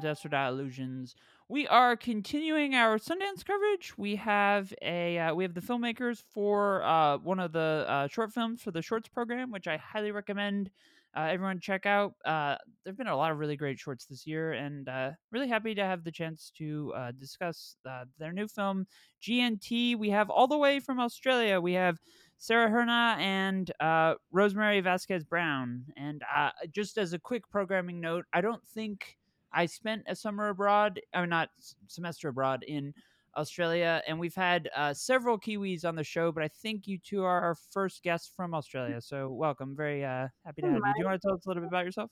[0.00, 1.14] to Astrodot Illusions.
[1.48, 3.96] We are continuing our Sundance coverage.
[3.96, 8.32] We have a uh, we have the filmmakers for uh, one of the uh, short
[8.32, 10.70] films for the Shorts program, which I highly recommend
[11.16, 12.14] uh, everyone check out.
[12.24, 15.74] Uh, there've been a lot of really great shorts this year, and uh, really happy
[15.74, 17.76] to have the chance to discuss
[18.18, 18.86] their new film
[19.22, 19.96] GNT.
[19.98, 21.60] We have all the way from Australia.
[21.60, 21.98] We have
[22.38, 25.84] Sara Hirner and uh, Rosemary Vasquez Brown.
[25.96, 29.16] And uh, just as a quick programming note, I don't think
[29.56, 31.48] I spent a summer abroad, or not
[31.88, 32.92] semester abroad in
[33.36, 37.24] Australia, and we've had uh, several Kiwis on the show, but I think you two
[37.24, 39.00] are our first guests from Australia.
[39.00, 39.74] So welcome.
[39.74, 40.82] Very uh, happy to have you.
[40.82, 42.10] Do you want to tell us a little bit about yourself?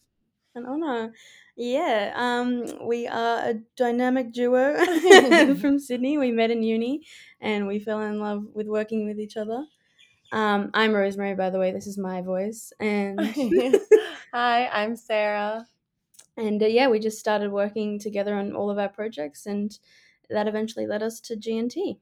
[0.56, 1.12] an honor.
[1.56, 4.74] Yeah, um, we are a dynamic duo
[5.56, 6.18] from Sydney.
[6.18, 7.06] We met in uni
[7.40, 9.64] and we fell in love with working with each other.
[10.32, 11.72] Um, I'm Rosemary, by the way.
[11.72, 13.20] This is my voice, and
[14.32, 15.66] Hi, I'm Sara.
[16.36, 19.78] And uh, yeah, we just started working together on all of our projects, and
[20.30, 21.98] that eventually led us to GNT.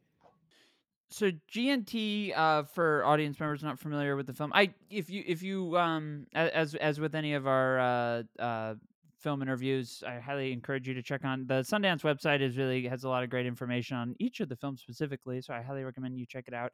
[1.11, 5.43] so GNT uh, for audience members not familiar with the film, I if you if
[5.43, 8.75] you um as as with any of our uh, uh,
[9.21, 12.41] film interviews, I highly encourage you to check on the Sundance website.
[12.41, 15.53] is really has a lot of great information on each of the films specifically, so
[15.55, 16.73] I highly recommend you check it out.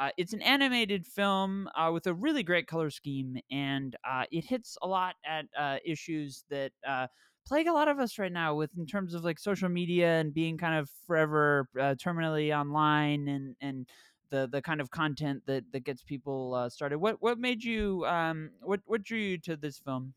[0.00, 4.44] Uh, it's an animated film uh, with a really great color scheme, and uh, it
[4.46, 7.06] hits a lot at uh, issues that uh,
[7.46, 10.32] plague a lot of us right now with in terms of like social media and
[10.34, 13.88] being kind of forever uh, terminally online and and
[14.30, 18.52] the the kind of content that that gets people started what what made you um
[18.62, 20.14] what what drew you to this film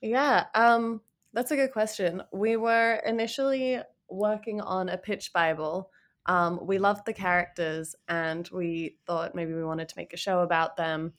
[0.00, 1.02] Yeah, um,
[1.32, 2.22] that's a good question.
[2.32, 5.90] We were initially working on a pitch Bible.
[6.26, 10.40] Um, we loved the characters and we thought maybe we wanted to make a show
[10.40, 11.12] about them.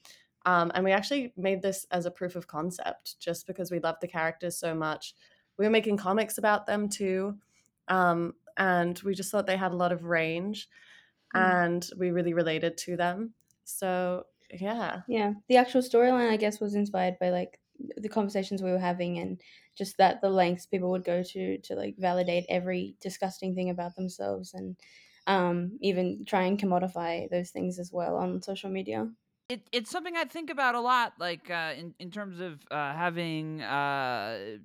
[0.45, 4.01] Um, and we actually made this as a proof of concept just because we loved
[4.01, 5.15] the characters so much.
[5.57, 7.37] We were making comics about them too.
[7.87, 10.69] Um, and we just thought they had a lot of range
[11.35, 11.65] Mm.
[11.65, 13.33] and we really related to them.
[13.65, 15.01] So, yeah.
[15.07, 17.59] Yeah, the actual storyline, I guess, was inspired by like
[17.97, 19.41] the conversations we were having and
[19.75, 23.95] just that the lengths people would go to to like validate every disgusting thing about
[23.95, 24.75] themselves and
[25.27, 29.09] um, even try and commodify those things as well on social media.
[29.49, 32.93] it, it's something I think about a lot, like uh, in in terms of uh,
[32.93, 34.57] having uh,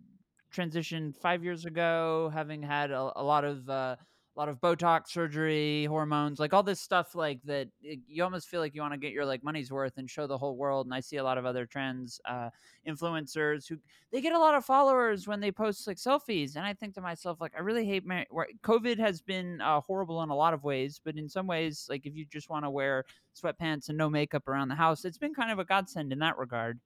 [0.54, 3.97] transitioned five years ago, having had a, a lot of uh,
[4.41, 7.69] lot of Botox surgery, hormones, like all this stuff, like that.
[7.83, 10.27] It, you almost feel like you want to get your like money's worth and show
[10.27, 10.87] the whole world.
[10.87, 12.49] And I see a lot of other trends, uh,
[12.89, 13.77] influencers who
[14.11, 17.03] they get a lot of followers when they post like selfies, and I think to
[17.03, 18.25] myself, like, I really hate my.
[18.65, 22.07] COVID has been uh, horrible in a lot of ways, but in some ways, like
[22.07, 23.05] if you just want to wear
[23.39, 25.05] sweatpants and no makeup around the house.
[25.05, 26.81] It's been kind of a godsend in that regard.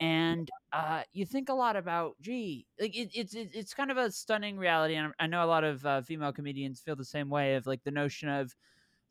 [0.00, 3.96] And uh, you think a lot about, gee, like it, it's it, it's kind of
[3.96, 7.30] a stunning reality, and I know a lot of uh, female comedians feel the same
[7.30, 8.56] way of like the notion of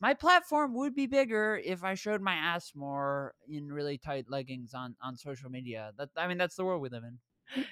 [0.01, 4.73] my platform would be bigger if I showed my ass more in really tight leggings
[4.73, 5.93] on on social media.
[5.97, 7.19] That I mean, that's the world we live in.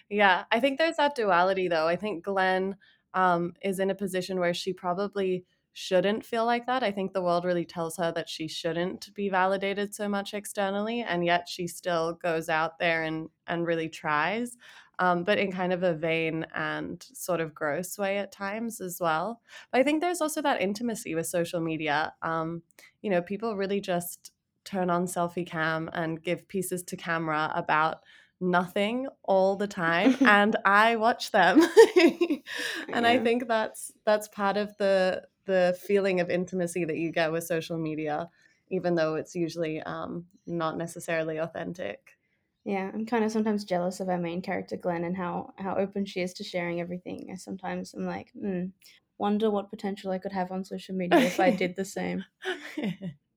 [0.10, 1.88] Yeah, I think there's that duality though.
[1.88, 2.78] I think Glenn
[3.14, 5.46] um, is in a position where she probably
[5.80, 6.84] shouldn't feel like that.
[6.84, 11.02] I think the world really tells her that she shouldn't be validated so much externally,
[11.02, 14.58] and yet she still goes out there and and really tries,
[15.00, 18.98] um, but in kind of a vain and sort of gross way at times as
[19.00, 19.40] well.
[19.72, 22.14] But I think there's also that intimacy with social media.
[22.22, 22.62] Um,
[23.02, 24.32] you know, people really just
[24.66, 28.00] turn on selfie cam and give pieces to camera about
[28.42, 31.62] nothing all the time and I watch them.
[32.90, 37.32] and I think that's that's part of the the feeling of intimacy that you get
[37.32, 38.30] with social media
[38.70, 42.18] even though it's usually um, not necessarily authentic.
[42.66, 46.06] Yeah, I'm kind of sometimes jealous of our main character Glenn and how how open
[46.06, 47.30] she is to sharing everything.
[47.32, 48.66] I sometimes I'm like, hmm,
[49.18, 52.26] wonder what potential I could have on social media if I did the same.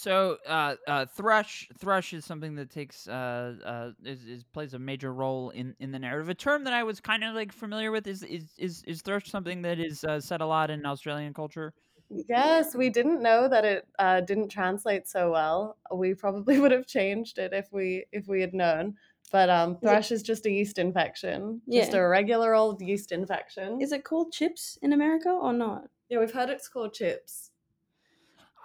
[0.00, 4.78] So, uh, uh, thrush thrush is something that takes uh, uh, is, is plays a
[4.78, 6.30] major role in, in the narrative.
[6.30, 9.30] A term that I was kind of like familiar with is is is, is thrush
[9.30, 11.74] something that is uh, said a lot in Australian culture.
[12.08, 15.76] yes, we didn't know that it uh, didn't translate so well.
[15.94, 18.94] We probably would have changed it if we if we had known.
[19.30, 23.82] But um, thrush is just a yeast infection, just a regular old yeast infection.
[23.82, 25.90] Is it called chips in America or not?
[26.08, 27.49] yeah, we've heard it's called chips.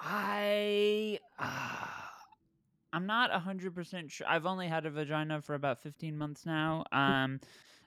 [0.08, 1.88] I uh,
[2.94, 4.28] I'm not hundred percent sure.
[4.28, 6.86] I've only had a vagina for about fifteen months now.
[6.92, 7.40] Um,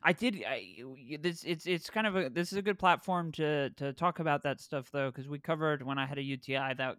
[0.03, 0.43] I did.
[0.47, 0.83] I,
[1.21, 4.43] this it's it's kind of a this is a good platform to to talk about
[4.43, 6.97] that stuff though because we covered when I had a UTI that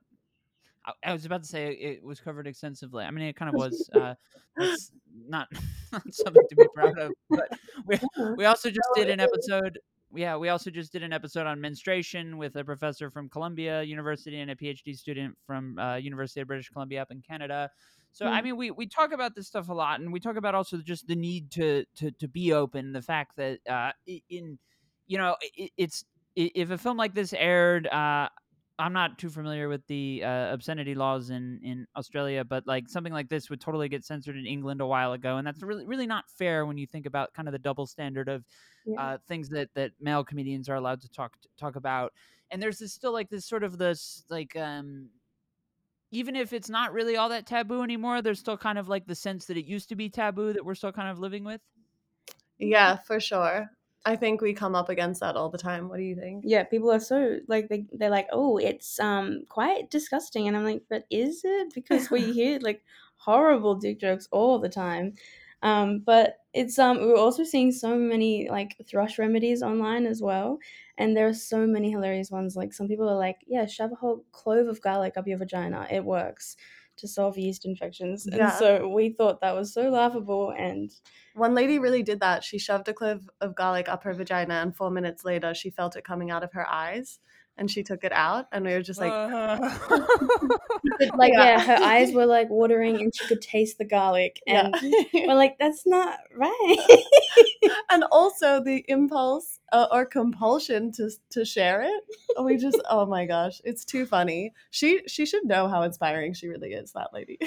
[0.86, 3.04] I, I was about to say it was covered extensively.
[3.04, 3.90] I mean, it kind of was.
[4.00, 4.14] Uh,
[4.56, 4.92] that's
[5.28, 5.48] not,
[5.92, 7.12] not something to be proud of.
[7.30, 8.00] But we,
[8.38, 9.80] we also just did an episode.
[10.14, 14.40] Yeah, we also just did an episode on menstruation with a professor from Columbia University
[14.40, 17.70] and a PhD student from uh, University of British Columbia up in Canada.
[18.12, 20.56] So I mean, we we talk about this stuff a lot, and we talk about
[20.56, 22.92] also just the need to to to be open.
[22.92, 24.58] The fact that uh, in
[25.06, 27.88] you know it, it's if a film like this aired.
[27.88, 28.30] Uh,
[28.80, 33.14] I'm not too familiar with the uh, obscenity laws in in Australia, but like something
[33.14, 36.08] like this would totally get censored in England a while ago, and that's really really
[36.08, 38.46] not fair when you think about kind of the double standard of
[38.86, 38.98] Yeah.
[38.98, 42.14] uh, things that that male comedians are allowed to talk talk about.
[42.52, 45.12] And there's this still like this sort of this like um
[46.12, 49.16] even if it's not really all that taboo anymore, there's still kind of like the
[49.16, 51.62] sense that it used to be taboo that we're still kind of living with.
[52.60, 53.70] Yeah, for sure.
[54.06, 55.90] I think we come up against that all the time.
[55.90, 56.46] What do you think?
[56.46, 60.64] Yeah, people are so like they they're like, oh, it's um quite disgusting, and I'm
[60.64, 61.74] like, but is it?
[61.74, 62.84] Because we hear like
[63.18, 65.16] horrible dick jokes all the time.
[65.62, 70.60] Um, but it's um we're also seeing so many like thrush remedies online as well,
[70.98, 72.56] and there are so many hilarious ones.
[72.56, 75.88] Like some people are like, yeah, shove a whole clove of garlic up your vagina,
[75.92, 76.56] it works
[77.00, 78.28] to solve yeast infections.
[78.28, 78.52] And Yeah.
[78.52, 80.92] so we thought that was so laughable and
[81.34, 82.44] One lady really did that.
[82.44, 85.96] She shoved a clove of garlic up her vagina, and four minutes later, she felt
[85.96, 87.20] it coming out of her eyes,
[87.60, 89.60] and she took it out, and we were just like, but
[91.18, 91.44] like Yeah.
[91.44, 91.60] yeah.
[91.60, 95.28] her eyes were like watering and she could taste the garlic and yeah.
[95.28, 96.98] we're like that's not right
[97.92, 102.04] and also the impulse uh, or compulsion to to share it.
[102.44, 104.54] We just, oh my gosh, it's too funny.
[104.72, 106.94] She she should know how inspiring she really is.
[106.94, 107.38] That lady.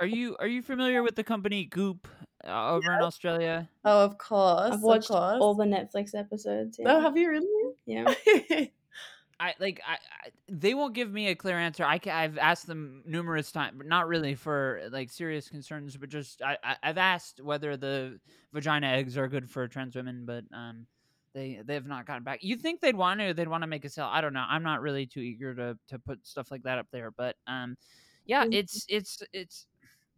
[0.00, 2.06] Are you are you familiar with the company Goop
[2.46, 3.68] uh, over in Australia?
[3.84, 4.70] oh, of course.
[4.72, 5.38] i've watched of course.
[5.42, 7.57] all the netflix episodes yeah, Oh, have you really?
[7.88, 8.14] Yeah.
[9.40, 11.84] I like I, I they won't give me a clear answer.
[11.84, 16.42] I I've asked them numerous times, but not really for like serious concerns, but just
[16.42, 18.20] I, I I've asked whether the
[18.52, 20.86] vagina eggs are good for trans women, but um
[21.34, 22.42] they they have not gotten back.
[22.42, 23.34] You think they'd want to?
[23.34, 24.06] They'd want to make a sale.
[24.10, 24.44] I don't know.
[24.48, 27.76] I'm not really too eager to to put stuff like that up there, but um
[28.26, 28.50] yeah, Mm.
[28.50, 29.66] it's it's it's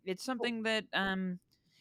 [0.05, 1.41] it's something that um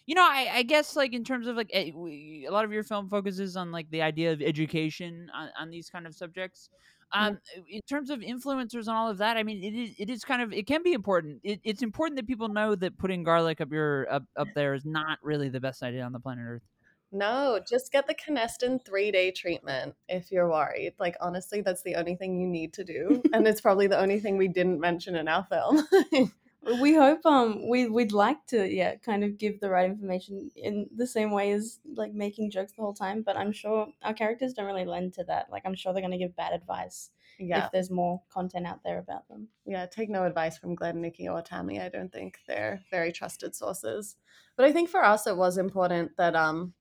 [0.10, 2.74] you know I, I guess like in terms of like eh, we, a lot of
[2.74, 6.70] your film focuses on like the idea of education on, on these kind of subjects
[7.14, 7.38] um
[7.70, 10.42] in terms of influencers and all of that i mean it is it is kind
[10.42, 13.72] of it can be important it, it's important that people know that putting garlic up
[13.72, 16.64] your up, up there is not really the best idea on the planet earth
[17.12, 20.94] No, just get the Canesten three day treatment if you're worried.
[21.00, 23.24] Like, honestly, that's the only thing you need to do.
[23.34, 25.88] and it's probably the only thing we didn't mention in our film.
[26.82, 30.88] we hope um we we'd like to yeah kind of give the right information in
[30.96, 34.54] the same way as like making jokes the whole time but i'm sure our characters
[34.54, 37.66] don't really lend to that like i'm sure they're going to give bad advice yeah.
[37.66, 41.28] if there's more content out there about them Yeah, take no advice from Glenn, Nikki,
[41.28, 41.80] or Tammy.
[41.80, 44.16] I don't think they're very trusted sources.
[44.58, 46.74] But I think for us it was important that um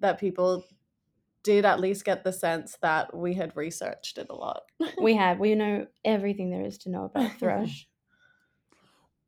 [0.00, 0.64] that people
[1.44, 4.62] did at least get the sense that we had researched it a lot.
[5.00, 7.86] we have we know everything there is to know about thrush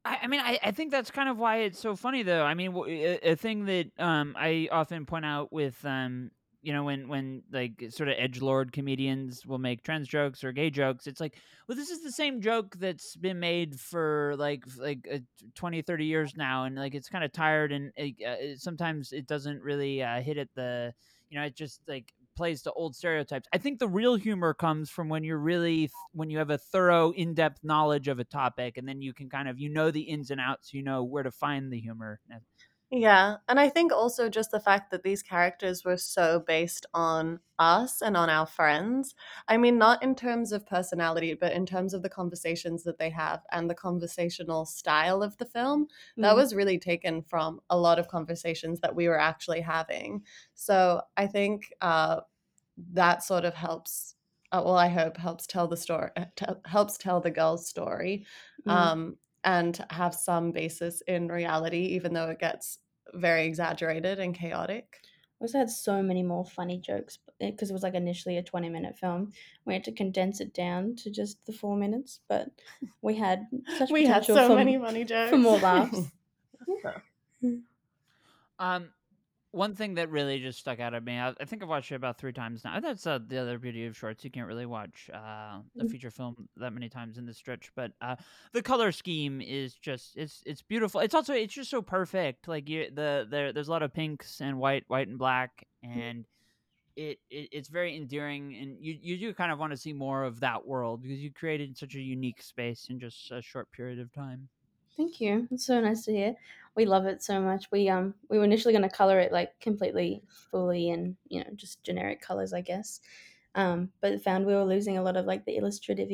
[0.04, 2.44] I, I mean, I, I think that's kind of why it's so funny, though.
[2.44, 2.74] I mean,
[3.22, 6.30] a, thing that um I often point out with um
[6.62, 10.50] you know when when like sort of edge lord comedians will make trans jokes or
[10.50, 11.34] gay jokes it's like
[11.68, 15.18] well this is the same joke that's been made for like like uh,
[15.54, 19.26] 20 30 years now and like it's kind of tired and it, uh, sometimes it
[19.26, 20.94] doesn't really uh, hit at the
[21.28, 23.48] you know it just like plays to old stereotypes.
[23.52, 27.12] I think the real humor comes from when you're really when you have a thorough
[27.12, 30.30] in-depth knowledge of a topic and then you can kind of you know the ins
[30.30, 32.20] and outs you know where to find the humor
[32.96, 37.40] Yeah, and I think also just the fact that these characters were so based on
[37.58, 39.16] us and on our friends.
[39.48, 43.10] I mean, not in terms of personality, but in terms of the conversations that they
[43.10, 45.88] have and the conversational style of the film.
[46.20, 46.36] That Mm.
[46.36, 50.24] was really taken from a lot of conversations that we were actually having.
[50.54, 52.20] So I think uh,
[52.92, 54.16] that sort of helps.
[54.52, 56.10] Uh, well, I hope helps tell the story,
[56.64, 58.26] helps tell the girl's story
[58.66, 58.94] Mm.
[58.94, 62.78] um, and have some basis in reality, even though it gets
[63.14, 65.00] very exaggerated and chaotic.
[65.40, 68.68] We also had so many more funny jokes because it was like initially a 20
[68.68, 69.32] minute film.
[69.64, 72.48] We had to condense it down to just the four minutes, but
[73.02, 73.46] we had
[73.78, 75.30] such We had so for, many funny jokes.
[75.30, 75.98] for more laughs.
[78.58, 78.90] Um,
[79.54, 81.94] one thing that really just stuck out at me, I, I think I've watched it
[81.96, 82.80] about three times now.
[82.80, 85.90] That's uh, the other beauty of shorts; you can't really watch uh, a Mm.
[85.90, 87.70] feature film that many times in this stretch.
[87.74, 88.16] But uh,
[88.52, 91.00] the color scheme is just it's it's beautiful.
[91.00, 92.48] It's also it's just so perfect.
[92.48, 96.24] Like you, the there there's a lot of pinks and white, white and black, and
[96.96, 100.24] it, it it's very endearing, and you you do kind of want to see more
[100.24, 103.98] of that world because you created such a unique space in just a short period
[104.00, 104.48] of time.
[104.96, 105.48] Thank you.
[105.50, 106.36] It's so nice to hear.
[106.76, 107.70] We love it so much.
[107.70, 111.50] We um we were initially going to color it like completely fully and you know
[111.54, 113.00] just generic colors, I guess.
[113.54, 116.10] Um, but found we were losing a lot of like the illustrative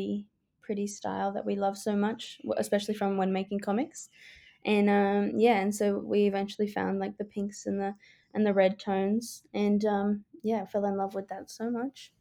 [0.60, 4.10] pretty style that we love so much, especially from when making comics.
[4.64, 7.94] And um, yeah, and so we eventually found like the pinks and the
[8.34, 12.12] and the red tones, and um, yeah, fell in love with that so much.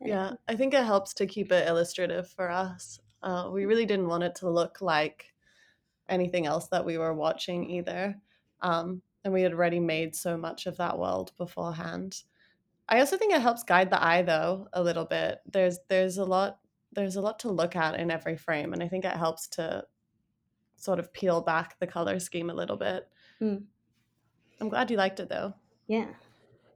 [0.00, 3.00] And yeah, I think it helps to keep it illustrative for us.
[3.22, 5.32] Uh, we really didn't want it to look like
[6.08, 8.16] anything else that we were watching either.
[8.60, 12.22] Um, and we had already made so much of that world beforehand.
[12.88, 15.40] I also think it helps guide the eye though a little bit.
[15.50, 16.58] There's there's a lot
[16.92, 19.84] there's a lot to look at in every frame and I think it helps to
[20.76, 23.08] sort of peel back the color scheme a little bit.
[23.40, 23.64] Mm.
[24.60, 25.54] I'm glad you liked it though.
[25.88, 26.06] Yeah.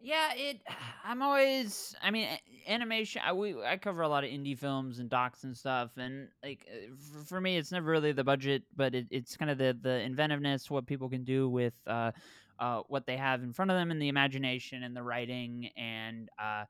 [0.00, 0.61] Yeah, it.
[1.04, 1.95] I'm always.
[2.02, 2.28] I mean,
[2.66, 3.23] animation.
[3.25, 6.66] I we I cover a lot of indie films and docs and stuff, and like
[7.12, 10.00] for, for me, it's never really the budget, but it, it's kind of the the
[10.00, 12.12] inventiveness, what people can do with uh,
[12.59, 16.28] uh, what they have in front of them, and the imagination and the writing, and
[16.38, 16.64] uh,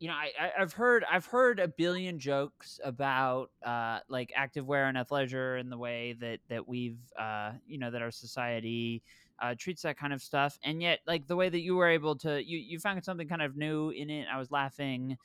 [0.00, 4.98] you know, I, I've heard I've heard a billion jokes about uh, like activewear and
[4.98, 9.02] athleisure and the way that that we've uh, you know that our society
[9.40, 12.16] uh, treats that kind of stuff, and yet like the way that you were able
[12.16, 14.26] to you you found something kind of new in it.
[14.32, 15.16] I was laughing,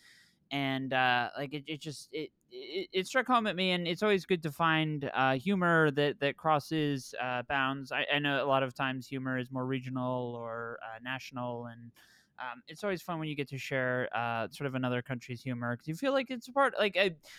[0.51, 4.25] and uh, like it, it just it, it, struck home at me, and it's always
[4.25, 7.91] good to find uh, humor that that crosses uh, bounds.
[7.91, 11.91] I, I, know a lot of times humor is more regional or uh, national, and
[12.39, 15.75] um, it's always fun when you get to share uh, sort of another country's humor
[15.75, 16.73] because you feel like it's a part.
[16.79, 16.97] Like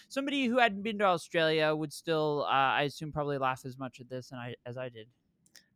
[0.08, 4.00] somebody who hadn't been to Australia would still, uh, I assume, probably laugh as much
[4.00, 5.08] at this and I as I did.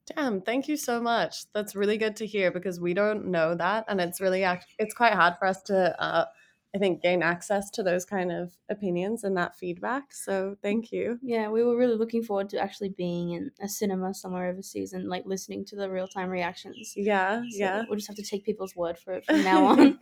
[0.06, 1.44] Damn, thank you so much.
[1.54, 4.44] That's really good to hear because we don't know that, and it's really
[4.78, 6.26] it's quite hard for us to, uh,
[6.74, 10.12] I think, gain access to those kind of opinions and that feedback.
[10.12, 11.18] So thank you.
[11.22, 15.08] Yeah, we were really looking forward to actually being in a cinema somewhere overseas and
[15.08, 16.92] like listening to the real time reactions.
[16.96, 17.82] Yeah, so yeah.
[17.88, 20.00] We'll just have to take people's word for it from now on.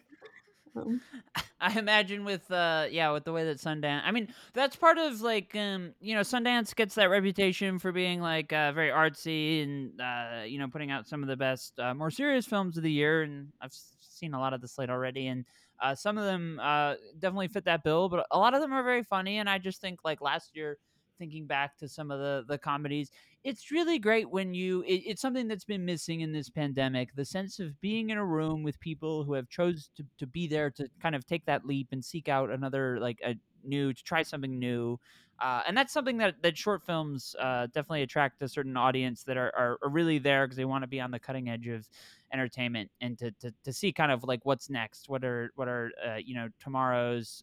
[1.60, 5.20] I imagine with uh yeah with the way that Sundance I mean that's part of
[5.20, 10.00] like um you know Sundance gets that reputation for being like uh, very artsy and
[10.00, 12.90] uh you know putting out some of the best uh, more serious films of the
[12.92, 15.44] year and I've seen a lot of the slate already and
[15.80, 18.84] uh, some of them uh, definitely fit that bill but a lot of them are
[18.84, 20.78] very funny and I just think like last year
[21.18, 23.10] thinking back to some of the the comedies
[23.44, 27.24] it's really great when you it, it's something that's been missing in this pandemic the
[27.24, 30.70] sense of being in a room with people who have chose to, to be there
[30.70, 34.22] to kind of take that leap and seek out another like a new to try
[34.22, 34.98] something new
[35.40, 39.36] uh, and that's something that, that short films uh, definitely attract a certain audience that
[39.36, 41.88] are, are, are really there because they want to be on the cutting edge of
[42.32, 45.90] entertainment and to, to, to see kind of like what's next what are what are
[46.06, 47.42] uh, you know tomorrow's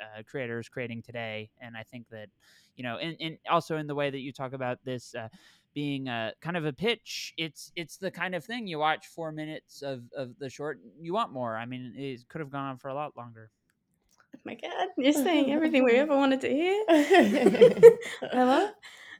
[0.00, 2.28] uh, uh, creators creating today and i think that
[2.78, 5.28] you know, and, and also in the way that you talk about this uh,
[5.74, 9.32] being a kind of a pitch, it's it's the kind of thing you watch four
[9.32, 11.56] minutes of, of the short, you want more.
[11.56, 13.50] I mean, it could have gone on for a lot longer.
[14.34, 16.84] Oh my God, you're saying everything we ever wanted to hear.
[18.32, 18.70] Hello?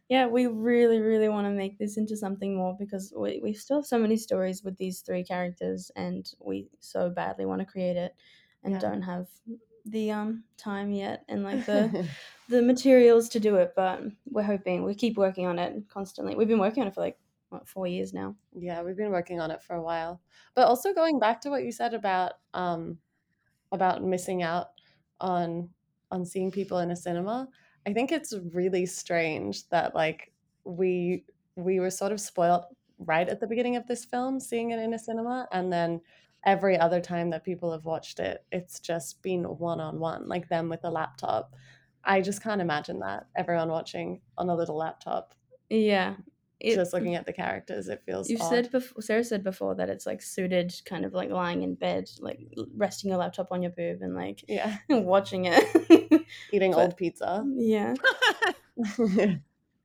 [0.09, 3.79] Yeah, we really, really want to make this into something more because we, we still
[3.79, 7.97] have so many stories with these three characters and we so badly want to create
[7.97, 8.15] it
[8.63, 8.79] and yeah.
[8.79, 9.27] don't have
[9.91, 12.07] the um time yet and like the
[12.49, 16.35] the materials to do it, but we're hoping we keep working on it constantly.
[16.35, 17.19] We've been working on it for like
[17.51, 18.35] what, four years now.
[18.55, 20.21] Yeah, we've been working on it for a while.
[20.55, 22.99] But also going back to what you said about um
[23.73, 24.69] about missing out
[25.21, 25.69] on
[26.11, 27.49] on seeing people in a cinema,
[27.87, 30.33] I think it's really strange that like
[30.65, 31.25] we
[31.57, 32.65] we were sort of spoiled
[32.99, 36.01] right at the beginning of this film seeing it in a cinema and then
[36.45, 40.49] every other time that people have watched it, it's just been one on one, like
[40.49, 41.55] them with a laptop.
[42.05, 45.35] I just can't imagine that everyone watching on a little laptop.
[45.69, 46.15] Yeah.
[46.61, 48.29] It, just looking at the characters, it feels.
[48.29, 51.77] You said before, Sara said before that it's like suited, kind of like lying in
[51.77, 52.41] bed, like
[52.75, 57.45] resting your laptop on your boob and like yeah, watching it, eating but, old pizza.
[57.55, 57.95] Yeah.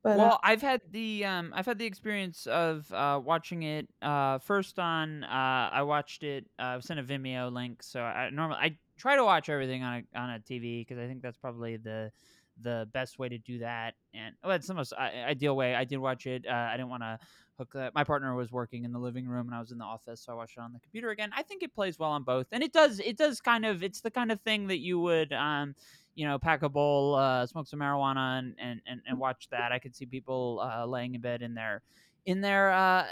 [0.04, 3.62] But, uh well, uh, I've had the um, I've had the experience of uh, watching
[3.62, 5.24] it uh, first on.
[5.24, 6.44] Uh, I watched it.
[6.58, 10.06] Uh, I sent a Vimeo link, so I normally I try to watch everything on
[10.14, 12.12] a on a TV because I think that's probably the
[12.60, 13.94] the best way to do that.
[14.12, 15.74] And well, it's the most ideal way.
[15.74, 16.46] I did watch it.
[16.46, 17.18] Uh, I didn't want to
[17.58, 17.94] hook that.
[17.94, 20.32] My partner was working in the living room and I was in the office, so
[20.32, 21.30] I watched it on the computer again.
[21.34, 23.00] I think it plays well on both, and it does.
[23.00, 23.82] It does kind of.
[23.82, 25.32] It's the kind of thing that you would.
[25.32, 25.74] Um,
[26.14, 29.72] you know, pack a bowl, uh, smoke some marijuana, and, and, and, and watch that.
[29.72, 31.82] I could see people uh, laying in bed in their
[32.26, 32.70] in there.
[32.70, 33.06] Uh,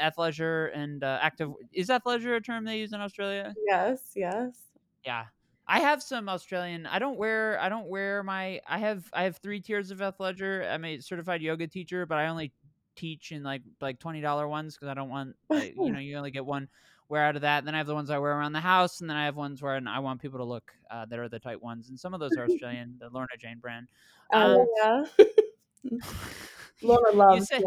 [0.00, 3.54] athleisure and uh, active is athleisure a term they use in Australia?
[3.66, 4.52] Yes, yes.
[5.04, 5.24] Yeah.
[5.66, 6.86] I have some Australian.
[6.86, 7.58] I don't wear.
[7.60, 8.60] I don't wear my.
[8.66, 9.08] I have.
[9.12, 10.70] I have three tiers of athleisure.
[10.70, 12.52] I'm a certified yoga teacher, but I only
[12.96, 15.36] teach in like like twenty dollar ones because I don't want.
[15.48, 16.68] Like, you know, you only get one
[17.12, 17.58] wear out of that.
[17.58, 19.36] And Then I have the ones I wear around the house, and then I have
[19.36, 22.14] ones where I want people to look uh, that are the tight ones, and some
[22.14, 23.86] of those are Australian, the Lorna Jane brand.
[24.34, 25.98] Oh um, yeah.
[26.82, 27.48] Lorna loves.
[27.48, 27.64] Said,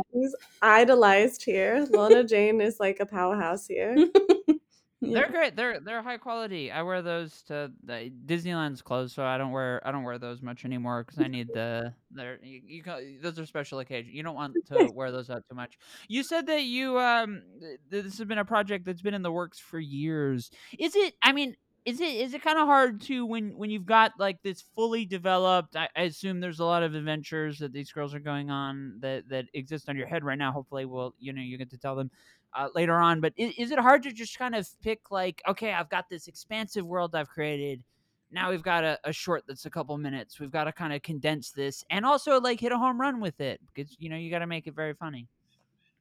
[0.63, 1.85] idolized here.
[1.91, 3.95] Lorna Jane is like a powerhouse here.
[5.01, 5.19] Yeah.
[5.19, 5.55] They're great.
[5.55, 6.71] They're they're high quality.
[6.71, 10.41] I wear those to the Disneyland's closed, so I don't wear I don't wear those
[10.41, 14.13] much anymore because I need the they're you, you those are special occasion.
[14.13, 15.77] You don't want to wear those out too much.
[16.07, 17.43] You said that you um
[17.89, 20.49] this has been a project that's been in the works for years.
[20.79, 21.13] Is it?
[21.21, 24.41] I mean, is it is it kind of hard to when when you've got like
[24.41, 28.19] this fully developed I, I, assume there's a lot of adventures that these girls are
[28.19, 31.59] going on that that exist on your head right now hopefully we'll you know you
[31.59, 32.09] get to tell them
[32.55, 35.73] uh, later on but is, is it hard to just kind of pick like okay
[35.73, 37.83] i've got this expansive world i've created
[38.31, 41.01] now we've got a, a short that's a couple minutes we've got to kind of
[41.01, 44.31] condense this and also like hit a home run with it because you know you
[44.31, 45.27] got to make it very funny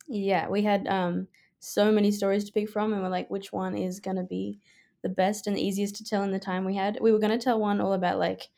[0.06, 1.26] yeah we had um
[1.58, 4.58] so many stories to pick from and we're like which one is going to be
[5.04, 6.98] the best and the easiest to tell in the time we had.
[7.00, 8.48] We were going to tell one all about like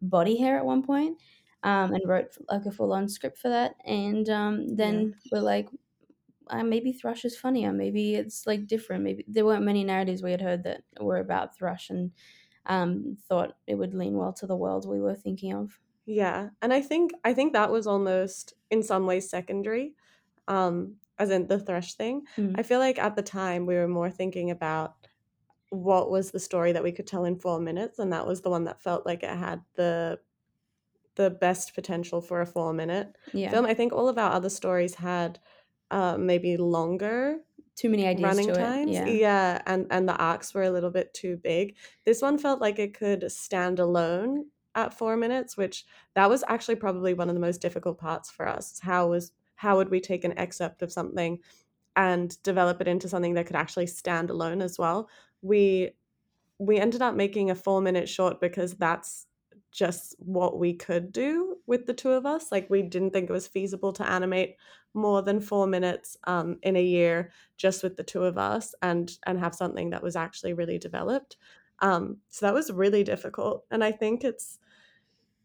[0.00, 1.18] body hair at one point,
[1.64, 3.74] um, and wrote like a full on script for that.
[3.84, 5.30] And um, then yeah.
[5.32, 5.68] we're like,
[6.48, 7.72] uh, maybe Thrush is funnier.
[7.72, 9.04] Maybe it's like different.
[9.04, 12.12] Maybe there weren't many narratives we had heard that were about Thrush, and
[12.66, 15.78] um, thought it would lean well to the world we were thinking of.
[16.06, 19.94] Yeah, and I think I think that was almost in some ways secondary,
[20.48, 22.22] um, as in the Thrush thing.
[22.36, 22.58] Mm.
[22.58, 24.94] I feel like at the time we were more thinking about
[25.70, 28.50] what was the story that we could tell in four minutes and that was the
[28.50, 30.18] one that felt like it had the
[31.16, 33.50] the best potential for a four minute yeah.
[33.50, 35.38] film i think all of our other stories had
[35.90, 37.38] uh, maybe longer
[37.76, 39.06] too many ideas running times yeah.
[39.06, 42.78] yeah and and the arcs were a little bit too big this one felt like
[42.78, 47.40] it could stand alone at four minutes which that was actually probably one of the
[47.40, 51.38] most difficult parts for us how was how would we take an excerpt of something
[51.96, 55.08] and develop it into something that could actually stand alone as well
[55.42, 55.90] we
[56.58, 59.26] we ended up making a four minute short because that's
[59.76, 62.50] just what we could do with the two of us.
[62.50, 64.56] Like we didn't think it was feasible to animate
[64.94, 69.12] more than four minutes um, in a year just with the two of us and
[69.26, 71.36] and have something that was actually really developed.
[71.80, 74.58] Um, so that was really difficult, and I think it's.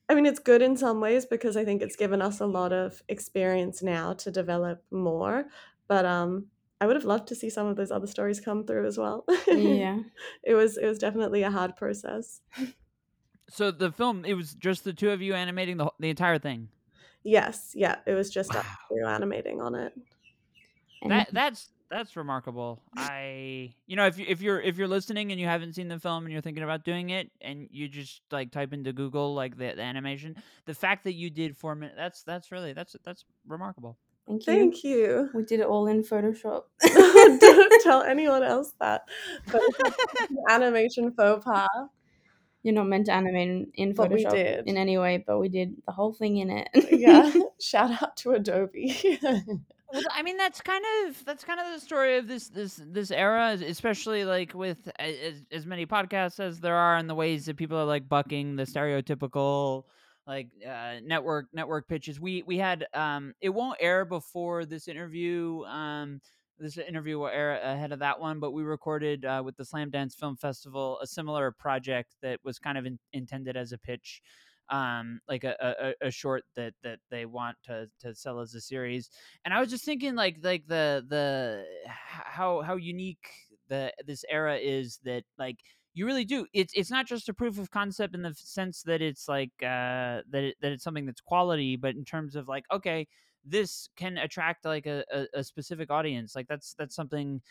[0.10, 2.74] I mean, it's good in some ways because I think it's given us a lot
[2.74, 5.46] of experience now to develop more.
[5.88, 6.48] But um,
[6.82, 9.24] I would have loved to see some of those other stories come through as well.
[9.48, 10.00] yeah.
[10.44, 12.42] It was it was definitely a hard process.
[13.52, 16.70] So the film it was just the two of you animating the the entire thing.
[17.24, 18.62] Yes, yeah, it was just wow.
[18.62, 18.66] us
[19.06, 19.94] animating on it.
[21.08, 22.82] That that's that's remarkable.
[22.96, 26.00] I you know if you if you're if you're listening and you haven't seen the
[26.00, 29.58] film and you're thinking about doing it and you just like type into Google like
[29.58, 33.26] the, the animation, the fact that you did four minutes that's that's really that's that's
[33.46, 33.98] remarkable.
[34.28, 34.54] Thank you.
[34.54, 35.30] Thank you.
[35.34, 36.64] We did it all in Photoshop.
[36.82, 39.04] Don't tell anyone else that.
[39.52, 39.62] But
[40.50, 41.68] animation faux pas.
[42.64, 45.92] You're not meant to animate in, in Photoshop in any way, but we did the
[45.92, 46.70] whole thing in it.
[46.92, 47.32] yeah.
[47.60, 49.20] Shout out to Adobe.
[50.12, 53.58] I mean that's kind of that's kind of the story of this this this era,
[53.66, 57.78] especially like with as, as many podcasts as there are, and the ways that people
[57.78, 59.84] are like bucking the stereotypical
[60.28, 62.20] like uh, network network pitches.
[62.20, 65.64] We we had um it won't air before this interview.
[65.64, 66.22] Um,
[66.62, 70.16] this interview will air ahead of that one, but we recorded uh, with the Slamdance
[70.16, 74.22] Film Festival a similar project that was kind of in, intended as a pitch,
[74.70, 78.62] um, like a, a, a, short that that they want to to sell as a
[78.62, 79.10] series.
[79.44, 83.28] And I was just thinking, like like the the how how unique
[83.68, 85.58] the this era is that like
[85.94, 86.46] you really do.
[86.54, 90.24] It's it's not just a proof of concept in the sense that it's like uh,
[90.30, 93.08] that it, that it's something that's quality, but in terms of like okay,
[93.46, 96.36] this can attract like a, a, a specific audience.
[96.36, 97.42] Like that's that's something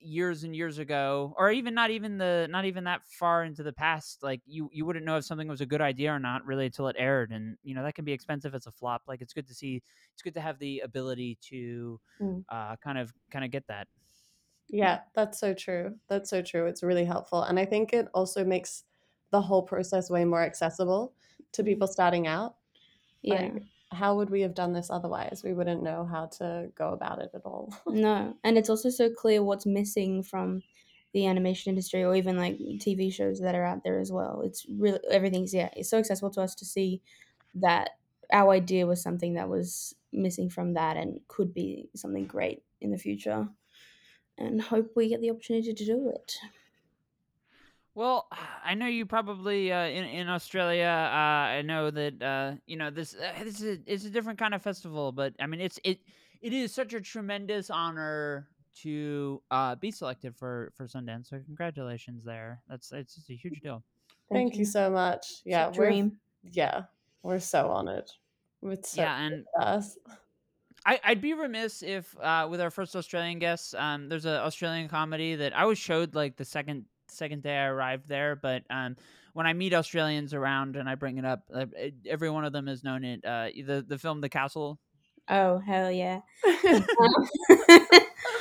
[0.00, 3.72] years and years ago or even not even the not even that far into the
[3.72, 6.66] past like you you wouldn't know if something was a good idea or not really
[6.66, 9.32] until it aired and you know that can be expensive as a flop like it's
[9.32, 12.44] good to see it's good to have the ability to mm.
[12.50, 13.88] uh kind of kind of get that
[14.68, 15.94] yeah, that's so true.
[16.08, 16.66] That's so true.
[16.66, 17.42] It's really helpful.
[17.42, 18.84] And I think it also makes
[19.30, 21.12] the whole process way more accessible
[21.52, 22.56] to people starting out.
[23.22, 23.42] Yeah.
[23.42, 23.62] Like,
[23.94, 25.42] how would we have done this otherwise?
[25.44, 27.74] We wouldn't know how to go about it at all.
[27.86, 28.36] no.
[28.44, 30.62] And it's also so clear what's missing from
[31.12, 34.42] the animation industry or even like TV shows that are out there as well.
[34.42, 37.02] It's really everything's yeah, it's so accessible to us to see
[37.54, 37.90] that
[38.32, 42.90] our idea was something that was missing from that and could be something great in
[42.90, 43.48] the future.
[44.36, 46.36] And hope we get the opportunity to do it.
[47.94, 48.28] Well,
[48.64, 50.86] I know you probably uh, in in Australia.
[50.86, 53.14] Uh, I know that uh, you know this.
[53.14, 56.00] Uh, this is it's a different kind of festival, but I mean it's it
[56.40, 58.48] it is such a tremendous honor
[58.82, 61.28] to uh, be selected for for Sundance.
[61.28, 62.60] So congratulations there.
[62.68, 63.82] That's it's just a huge deal.
[64.30, 64.60] Thank, Thank you.
[64.60, 64.64] you.
[64.64, 65.42] so much.
[65.44, 66.18] Yeah, dream.
[66.42, 66.84] Yeah,
[67.22, 68.10] we're so honored.
[68.62, 69.98] It's so yeah, and us.
[70.86, 74.88] I, would be remiss if, uh, with our first Australian guests, um, there's an Australian
[74.88, 78.96] comedy that I was showed like the second second day I arrived there, but um,
[79.32, 81.66] when I meet Australians around and I bring it up, uh,
[82.06, 83.24] every one of them has known it.
[83.24, 84.78] Uh, the the film The Castle.
[85.28, 86.20] Oh hell yeah!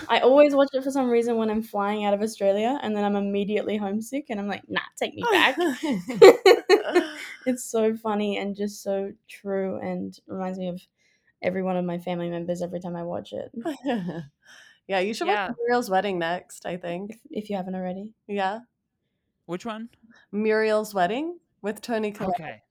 [0.10, 3.06] I always watch it for some reason when I'm flying out of Australia, and then
[3.06, 5.56] I'm immediately homesick, and I'm like, nah, take me back.
[7.46, 10.82] it's so funny and just so true, and reminds me of
[11.42, 13.52] every one of my family members every time I watch it.
[14.88, 15.48] yeah, you should yeah.
[15.48, 16.66] watch Muriel's Wedding next.
[16.66, 18.12] I think if, if, you haven't already.
[18.28, 18.60] Yeah.
[19.46, 19.90] Which one?
[20.32, 22.40] Muriel's Wedding with Toni Collette.
[22.40, 22.62] Okay.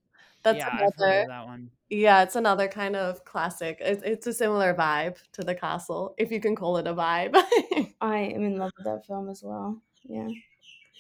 [0.43, 1.71] That's yeah, another, that one.
[1.89, 3.79] Yeah, it's another kind of classic.
[3.81, 7.35] It's, it's a similar vibe to The Castle, if you can call it a vibe.
[8.01, 9.81] I am in love with that film as well.
[10.05, 10.29] Yeah.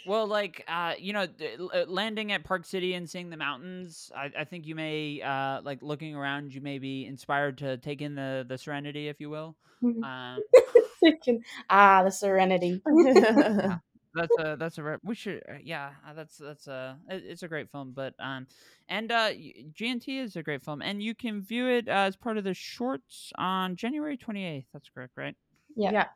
[0.06, 1.26] Well, like uh, you know,
[1.74, 5.60] uh, landing at Park City and seeing the mountains, I, I think you may uh,
[5.62, 6.54] like looking around.
[6.54, 9.56] You may be inspired to take in the the serenity, if you will.
[9.82, 10.38] Mm-hmm.
[11.70, 12.82] Ah, the serenity.
[12.96, 13.78] yeah,
[14.14, 17.70] that's a that's a we should uh, yeah uh, that's that's a it's a great
[17.70, 18.46] film but um
[18.88, 22.44] and uh GNT is a great film and you can view it as part of
[22.44, 25.34] the shorts on January 28th that's correct right?
[25.76, 25.92] Yeah.
[25.92, 26.06] Yeah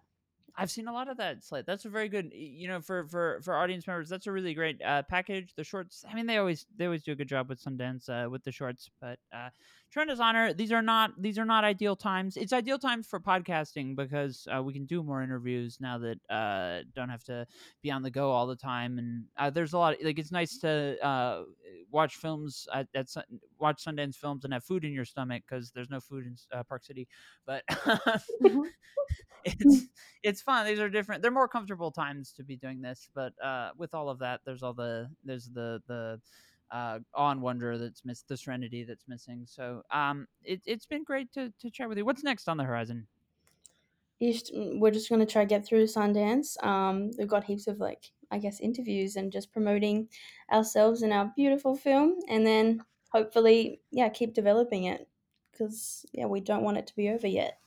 [0.56, 1.66] I've seen a lot of that slate.
[1.66, 4.08] That's a very good, you know, for for for audience members.
[4.08, 5.52] That's a really great uh, package.
[5.56, 6.04] The shorts.
[6.10, 8.52] I mean, they always they always do a good job with Sundance uh, with the
[8.52, 8.90] shorts.
[9.00, 9.50] But uh,
[9.90, 10.52] Tremendous Honor.
[10.52, 12.36] These are not these are not ideal times.
[12.36, 16.84] It's ideal times for podcasting because uh, we can do more interviews now that uh,
[16.94, 17.46] don't have to
[17.82, 18.98] be on the go all the time.
[18.98, 19.96] And uh, there's a lot.
[20.02, 21.42] Like it's nice to uh,
[21.90, 23.08] watch films at, at
[23.58, 26.62] watch Sundance films and have food in your stomach because there's no food in uh,
[26.62, 27.08] Park City.
[27.46, 28.62] But mm-hmm.
[29.44, 29.86] it's
[30.22, 30.66] it's fun.
[30.66, 31.22] These are different.
[31.22, 33.08] They're more comfortable times to be doing this.
[33.14, 36.20] But uh, with all of that, there's all the there's the the
[36.70, 39.44] uh, awe and wonder that's missed, the serenity that's missing.
[39.46, 42.04] So um, it, it's been great to, to chat with you.
[42.04, 43.06] What's next on the horizon?
[44.22, 46.62] Mm, we're just going to try to get through Sundance.
[46.64, 50.08] Um, we've got heaps of like, I guess, interviews and just promoting
[50.52, 55.08] ourselves and our beautiful film, and then hopefully, yeah, keep developing it
[55.52, 57.58] because yeah, we don't want it to be over yet.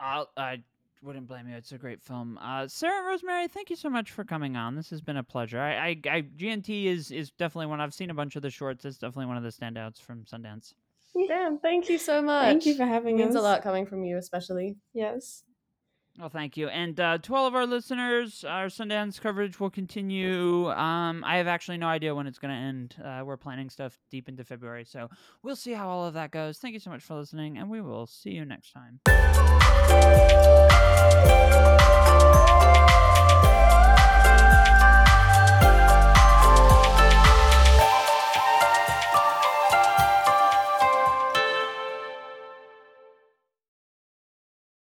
[0.00, 0.62] I'll, I
[1.02, 1.56] wouldn't blame you.
[1.56, 2.38] It's a great film.
[2.40, 4.74] Uh, Sara Rosemary, thank you so much for coming on.
[4.74, 5.60] This has been a pleasure.
[5.60, 7.80] I, I, I GNT is is definitely one.
[7.80, 8.84] I've seen a bunch of the shorts.
[8.84, 10.74] It's definitely one of the standouts from Sundance.
[11.28, 12.44] Dan, thank you so much.
[12.44, 13.40] Thank you for having it means us.
[13.40, 14.76] a lot coming from you, especially.
[14.94, 15.44] Yes.
[16.18, 16.68] Well, thank you.
[16.68, 20.70] And uh, to all of our listeners, our Sundance coverage will continue.
[20.70, 22.96] Um, I have actually no idea when it's going to end.
[23.02, 25.08] Uh, we're planning stuff deep into February, so
[25.42, 26.58] we'll see how all of that goes.
[26.58, 29.00] Thank you so much for listening, and we will see you next time.